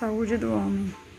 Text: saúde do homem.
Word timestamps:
saúde 0.00 0.38
do 0.38 0.50
homem. 0.54 1.09